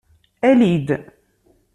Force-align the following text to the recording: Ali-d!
Ali-d! 0.49 0.87